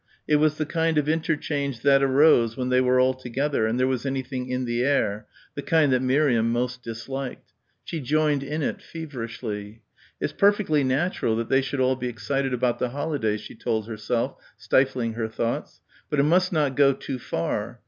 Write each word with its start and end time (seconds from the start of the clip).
It 0.27 0.37
was 0.37 0.57
the 0.57 0.65
kind 0.65 0.97
of 0.97 1.07
interchange 1.07 1.81
that 1.81 2.01
arose 2.01 2.57
when 2.57 2.69
they 2.69 2.81
were 2.81 2.99
all 2.99 3.13
together 3.13 3.67
and 3.67 3.79
there 3.79 3.85
was 3.85 4.03
anything 4.03 4.49
"in 4.49 4.65
the 4.65 4.83
air," 4.83 5.27
the 5.53 5.61
kind 5.61 5.93
that 5.93 6.01
Miriam 6.01 6.51
most 6.51 6.81
disliked. 6.81 7.53
She 7.83 7.99
joined 7.99 8.41
in 8.41 8.63
it 8.63 8.81
feverishly. 8.81 9.83
It's 10.19 10.33
perfectly 10.33 10.83
natural 10.83 11.35
that 11.35 11.49
they 11.49 11.61
should 11.61 11.79
all 11.79 11.95
be 11.95 12.07
excited 12.09 12.51
about 12.51 12.79
the 12.79 12.89
holidays 12.89 13.41
she 13.41 13.53
told 13.53 13.85
herself, 13.87 14.37
stifling 14.57 15.13
her 15.13 15.27
thoughts. 15.27 15.81
But 16.09 16.19
it 16.19 16.23
must 16.23 16.51
not 16.51 16.75
go 16.75 16.93
too 16.93 17.19
far. 17.19 17.79